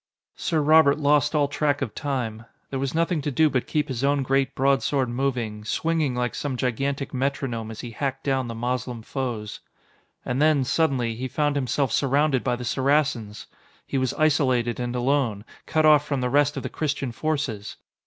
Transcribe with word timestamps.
Sir 0.35 0.61
Robert 0.63 0.97
lost 0.97 1.35
all 1.35 1.47
track 1.47 1.79
of 1.83 1.93
time. 1.93 2.45
There 2.71 2.79
was 2.79 2.95
nothing 2.95 3.21
to 3.21 3.29
do 3.29 3.51
but 3.51 3.67
keep 3.67 3.87
his 3.87 4.03
own 4.03 4.23
great 4.23 4.55
broadsword 4.55 5.09
moving, 5.09 5.63
swinging 5.63 6.15
like 6.15 6.33
some 6.33 6.57
gigantic 6.57 7.13
metronome 7.13 7.69
as 7.69 7.81
he 7.81 7.91
hacked 7.91 8.23
down 8.23 8.47
the 8.47 8.55
Moslem 8.55 9.03
foes. 9.03 9.59
And 10.25 10.41
then, 10.41 10.63
suddenly, 10.63 11.13
he 11.13 11.27
found 11.27 11.55
himself 11.55 11.91
surrounded 11.91 12.43
by 12.43 12.55
the 12.55 12.65
Saracens! 12.65 13.45
He 13.85 13.99
was 13.99 14.15
isolated 14.15 14.79
and 14.79 14.95
alone, 14.95 15.45
cut 15.67 15.85
off 15.85 16.03
from 16.03 16.19
the 16.19 16.31
rest 16.31 16.57
of 16.57 16.63
the 16.63 16.69
Christian 16.69 17.11
forces! 17.11 17.77